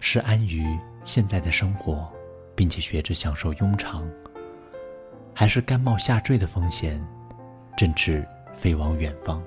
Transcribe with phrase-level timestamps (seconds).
[0.00, 2.10] 是安于现在的生活，
[2.54, 4.08] 并且学着享受庸常，
[5.34, 7.04] 还是甘冒下坠的风险，
[7.76, 9.42] 振翅飞往远方？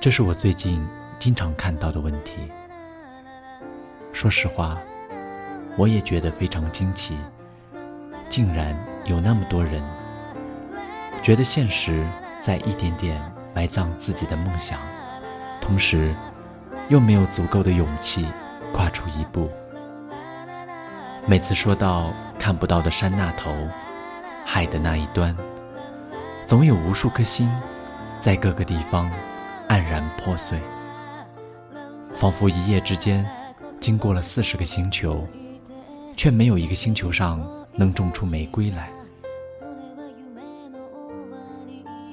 [0.00, 0.82] 这是我最近
[1.18, 2.48] 经常看到的问题。
[4.12, 4.78] 说实话，
[5.76, 7.18] 我也觉得非常惊奇，
[8.30, 9.82] 竟然有那么多人
[11.22, 12.06] 觉得现实
[12.40, 13.20] 在一点点
[13.54, 14.80] 埋葬自己的梦想，
[15.68, 16.12] 同时。
[16.88, 18.26] 又没有足够的勇气
[18.72, 19.50] 跨出一步。
[21.26, 23.54] 每次说到看不到的山那头，
[24.42, 25.36] 海的那一端，
[26.46, 27.46] 总有无数颗心
[28.22, 29.10] 在各个地方
[29.68, 30.58] 黯然破碎，
[32.14, 33.22] 仿佛一夜之间
[33.82, 35.28] 经过了四十个星球，
[36.16, 38.88] 却没有一个星球上能种出玫瑰来。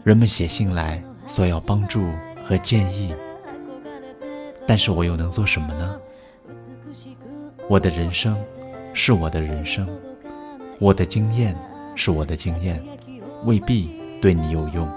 [0.04, 2.12] 人们写信来索要帮助
[2.46, 3.16] 和建议。
[4.68, 6.00] 但是我又能做什么呢？
[7.68, 8.38] 我的人生
[8.94, 9.88] 是我的人生，
[10.80, 11.56] 我的经验
[11.96, 12.82] 是我的经验，
[13.44, 14.90] 未必对你有用。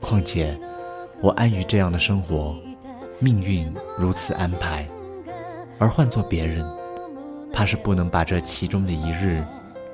[0.00, 0.58] 况且，
[1.20, 2.54] 我安于这样的生活，
[3.18, 4.86] 命运如此安排，
[5.78, 6.66] 而换做别人，
[7.52, 9.42] 怕是不能把这其中的一日，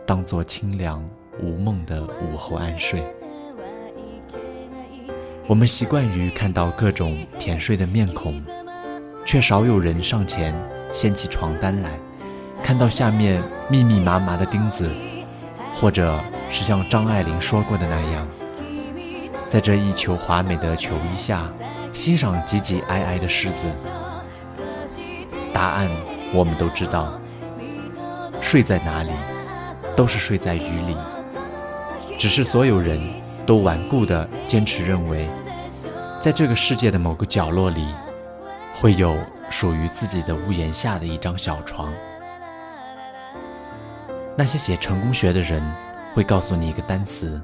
[0.04, 1.08] 当作清凉
[1.40, 3.02] 无梦的午后安睡。
[5.50, 8.40] 我们习惯于看到各种甜睡的面孔，
[9.24, 10.54] 却少有人上前
[10.92, 11.90] 掀起床单来，
[12.62, 14.88] 看到下面密密麻麻的钉子，
[15.74, 16.20] 或者
[16.52, 18.28] 是像张爱玲说过的那样，
[19.48, 21.48] 在这一球华美的球衣下
[21.92, 23.66] 欣赏挤挤挨挨的狮子。
[25.52, 25.90] 答案
[26.32, 27.20] 我们都知道，
[28.40, 29.10] 睡在哪里，
[29.96, 30.96] 都是睡在雨里，
[32.16, 33.00] 只是所有人。
[33.50, 35.28] 都顽固地坚持认为，
[36.22, 37.84] 在这个世界的某个角落里，
[38.76, 39.16] 会有
[39.50, 41.92] 属于自己的屋檐下的一张小床。
[44.36, 45.60] 那些写成功学的人
[46.14, 47.42] 会告诉你一个单词：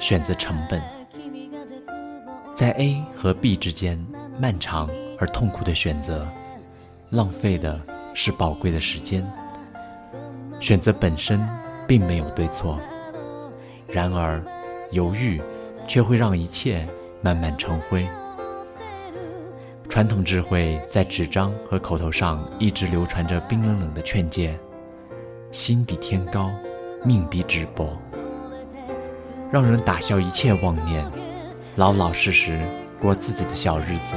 [0.00, 0.82] 选择成本。
[2.52, 4.04] 在 A 和 B 之间
[4.36, 6.26] 漫长而痛苦的选择，
[7.10, 7.80] 浪费的
[8.14, 9.24] 是宝贵的时间。
[10.58, 11.40] 选择本身
[11.86, 12.80] 并没有对错，
[13.86, 14.42] 然而。
[14.92, 15.40] 犹豫，
[15.86, 16.86] 却会让一切
[17.22, 18.06] 慢慢成灰。
[19.88, 24.58] 传统智慧在纸张和口头上一直流传着冰冷冷的劝诫：
[25.52, 26.50] 心比天高，
[27.04, 27.96] 命比纸薄，
[29.52, 31.04] 让人打消一切妄念，
[31.76, 32.60] 老老实实
[33.00, 34.14] 过自己的小日子。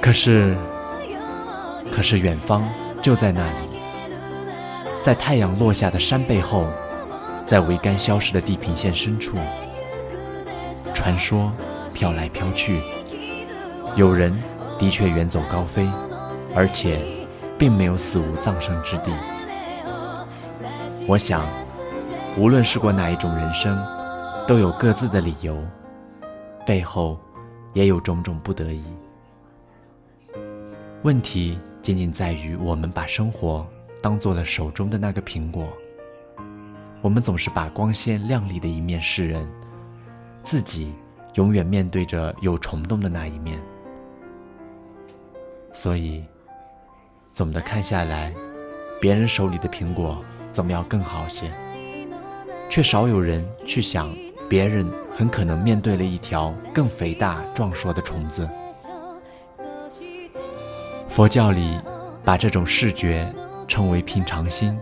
[0.00, 0.54] 可是，
[1.90, 2.68] 可是远方
[3.00, 3.78] 就在那里，
[5.02, 6.66] 在太阳落下的山背后。
[7.44, 9.36] 在桅杆消失的地平线深处，
[10.94, 11.52] 传说
[11.92, 12.80] 飘来飘去，
[13.96, 14.32] 有人
[14.78, 15.86] 的确远走高飞，
[16.54, 17.00] 而且
[17.58, 19.12] 并没有死无葬身之地。
[21.06, 21.46] 我想，
[22.38, 23.76] 无论是过哪一种人生，
[24.46, 25.58] 都有各自的理由，
[26.64, 27.18] 背后
[27.74, 28.84] 也有种种不得已。
[31.02, 33.66] 问题仅仅在于，我们把生活
[34.00, 35.66] 当做了手中的那个苹果。
[37.02, 39.46] 我们总是把光鲜亮丽的一面示人，
[40.44, 40.94] 自己
[41.34, 43.60] 永远面对着有虫洞的那一面。
[45.72, 46.24] 所以，
[47.32, 48.32] 总的看下来，
[49.00, 51.50] 别人手里的苹果总要更好些，
[52.70, 54.14] 却少有人去想，
[54.48, 58.48] 别人很可能面对了一条更肥大壮硕的虫子。
[61.08, 61.80] 佛教里
[62.24, 63.28] 把这种视觉
[63.66, 64.78] 称为平常心，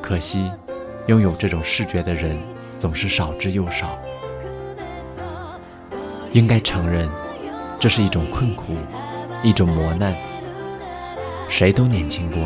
[0.00, 0.48] 可惜。
[1.06, 2.38] 拥有这种视觉的人
[2.78, 3.98] 总是少之又少。
[6.32, 7.08] 应该承认，
[7.78, 8.74] 这是一种困苦，
[9.42, 10.16] 一种磨难。
[11.48, 12.40] 谁都年轻过，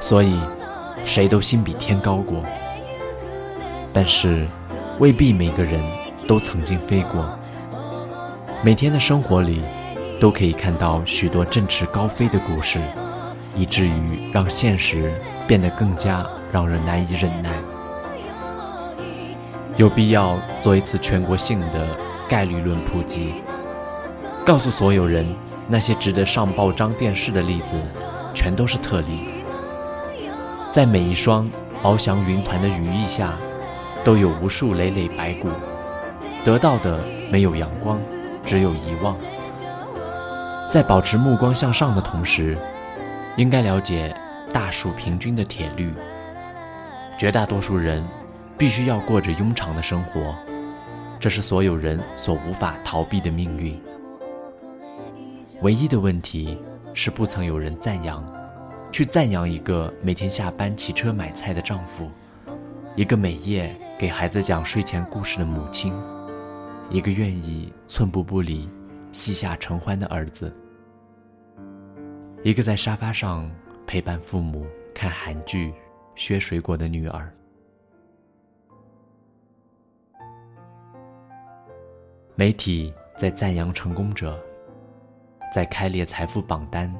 [0.00, 0.38] 所以
[1.04, 2.42] 谁都心比天高过。
[3.92, 4.46] 但是，
[4.98, 5.80] 未必每个人
[6.26, 7.38] 都曾经飞过。
[8.62, 9.62] 每天的生活里，
[10.18, 12.80] 都可以看到许多振翅高飞的故事，
[13.54, 15.12] 以至于让现实
[15.46, 17.50] 变得更加让人难以忍耐。
[19.76, 21.86] 有必要做一次全国性的
[22.28, 23.34] 概率论普及，
[24.46, 25.26] 告诉所有人，
[25.66, 27.74] 那些值得上报章电视的例子，
[28.32, 29.28] 全都是特例。
[30.70, 31.50] 在每一双
[31.82, 33.32] 翱翔云团的羽翼下，
[34.04, 35.48] 都有无数累累白骨，
[36.44, 37.00] 得到的
[37.30, 37.98] 没有阳光，
[38.44, 39.16] 只有遗忘。
[40.70, 42.56] 在保持目光向上的同时，
[43.36, 44.14] 应该了解
[44.54, 45.92] 大数平均的铁律，
[47.18, 48.02] 绝大多数人。
[48.56, 50.32] 必须要过着庸常的生活，
[51.18, 53.76] 这是所有人所无法逃避的命运。
[55.60, 56.56] 唯一的问题
[56.94, 58.24] 是，不曾有人赞扬，
[58.92, 62.08] 去赞扬一个每天下班骑车买菜的丈夫，
[62.94, 65.92] 一个每夜给孩子讲睡前故事的母亲，
[66.88, 68.68] 一个愿意寸步不离、
[69.10, 70.54] 膝下承欢的儿子，
[72.44, 73.50] 一个在沙发上
[73.86, 75.72] 陪伴父母看韩剧、
[76.14, 77.32] 削水果的女儿。
[82.34, 84.36] 媒体在赞扬成功者，
[85.54, 86.92] 在开列财富榜单，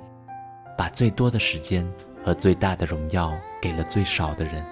[0.78, 1.84] 把最多的时间
[2.24, 4.64] 和最大的荣耀给了最少的人，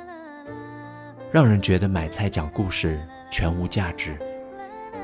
[1.33, 4.17] 让人觉得买菜讲故事全无价值，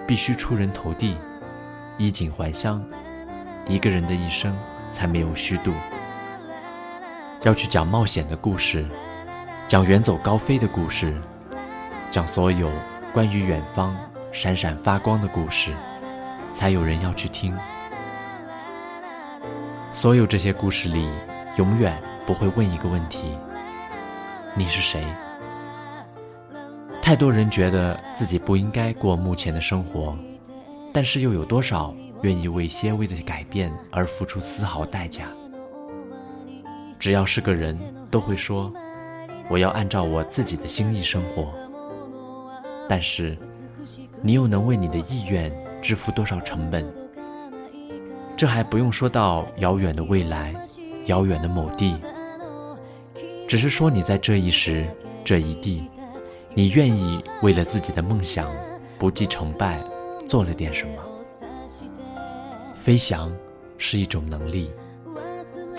[0.07, 1.17] 必须出人头地，
[1.97, 2.85] 衣锦还乡，
[3.67, 4.57] 一个人的一生
[4.93, 5.73] 才没有虚度。
[7.43, 8.85] 要去讲冒险的故事，
[9.69, 11.15] 讲远走高飞的故事，
[12.11, 12.71] 讲所有
[13.13, 13.97] 关于远方。
[14.31, 15.73] 闪闪发光的故事，
[16.53, 17.57] 才有人要去听。
[19.91, 21.09] 所有这些故事里，
[21.57, 21.97] 永远
[22.27, 23.37] 不会问一个问题：
[24.55, 25.03] 你是谁？
[27.03, 30.15] 太多人觉得自己不应该过目前的生活，
[30.93, 35.25] 但是又有多少愿意为些微的改变而付出丝毫代价？
[36.99, 37.79] 只要是个人，
[38.11, 38.73] 都会说
[39.49, 41.53] ：“我要按照我自己的心意生活。”
[42.89, 43.37] 但是。
[44.21, 46.85] 你又能为你的意愿支付多少成本？
[48.37, 50.53] 这还不用说到遥远的未来，
[51.07, 51.97] 遥远的某地。
[53.47, 54.89] 只是说你在这一时、
[55.25, 55.89] 这一地，
[56.53, 58.51] 你愿意为了自己的梦想，
[58.99, 59.81] 不计成败，
[60.29, 60.95] 做了点什么？
[62.75, 63.33] 飞翔
[63.77, 64.73] 是一种能力，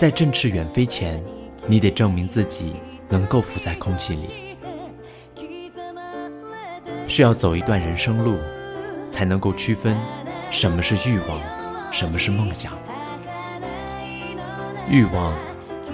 [0.00, 1.22] 在振翅远飞前，
[1.66, 2.76] 你得证明自己
[3.10, 4.56] 能够浮在空气里。
[7.06, 8.38] 需要走一段人生路，
[9.10, 9.94] 才能够区分
[10.50, 11.38] 什么是欲望，
[11.92, 12.72] 什么是梦想。
[14.88, 15.34] 欲望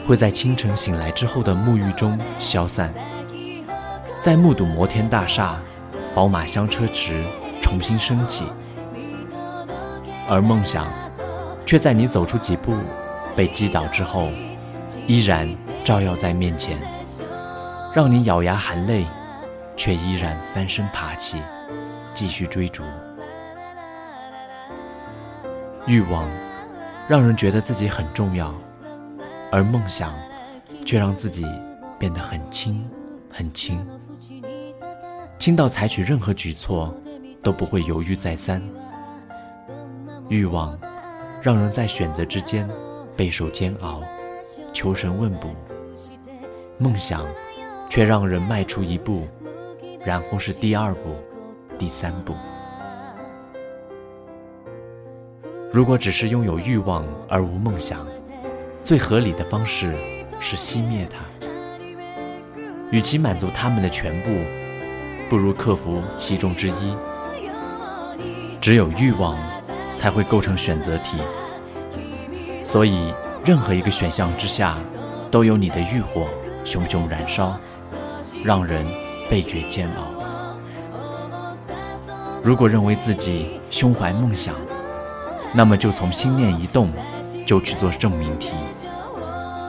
[0.06, 2.94] 会在清晨醒来之后的沐浴中消散，
[4.20, 5.60] 在目睹摩天大厦、
[6.14, 7.24] 宝马香车池
[7.60, 8.44] 重新升起，
[10.28, 10.86] 而梦想
[11.66, 12.76] 却在你走出几步
[13.36, 14.30] 被击倒之后，
[15.06, 15.48] 依然
[15.84, 16.76] 照耀在面前，
[17.94, 19.04] 让你咬牙含泪。
[19.78, 21.36] 却依然翻身爬起，
[22.14, 22.82] 继续追逐。
[25.86, 26.26] 欲望
[27.06, 28.54] 让人觉得自己很重要，
[29.52, 30.14] 而梦想
[30.86, 31.44] 却让自己
[31.98, 32.88] 变得很轻
[33.30, 33.86] 很轻，
[35.38, 36.92] 轻到采取任何举措
[37.42, 38.62] 都不会犹豫再三。
[40.30, 40.76] 欲望
[41.42, 42.66] 让人在选择之间
[43.16, 44.02] 备受煎熬，
[44.72, 45.48] 求神问卜；
[46.78, 47.26] 梦想
[47.88, 49.26] 却让人迈出一步。
[50.04, 51.16] 然后是第二步，
[51.76, 52.32] 第三步。
[55.72, 58.06] 如果只是拥有欲望而无梦想，
[58.84, 59.96] 最合理的方式
[60.38, 61.24] 是熄灭它。
[62.92, 64.30] 与其满足他们的全部，
[65.28, 66.96] 不如克服其中之一。
[68.60, 69.36] 只有欲望，
[69.96, 71.18] 才会构成选择题。
[72.66, 73.14] 所以，
[73.46, 74.76] 任何一个选项之下，
[75.30, 76.26] 都有你的欲火
[76.64, 77.58] 熊熊燃烧，
[78.44, 78.84] 让人。
[79.28, 80.04] 倍觉煎熬。
[82.44, 84.54] 如果认为自己胸怀梦想，
[85.52, 86.88] 那么就从心念一动，
[87.44, 88.52] 就去做证明题，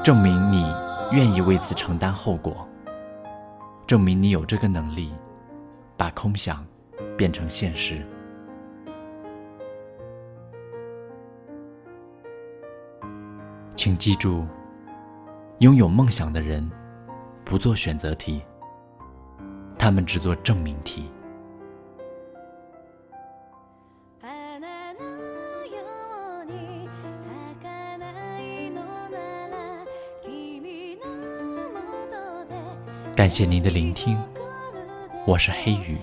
[0.03, 0.71] 证明你
[1.12, 2.67] 愿意为此承担后果，
[3.88, 5.12] 证明你有这个能力，
[5.98, 6.63] 把空想
[7.17, 8.05] 变成现实。
[13.88, 14.46] 请记住，
[15.60, 16.70] 拥有梦想的人
[17.46, 18.41] 不做选择题。
[19.79, 21.10] 他们只做证明题。
[33.15, 34.22] 感谢您的聆听，
[35.25, 35.98] 我是黑羽。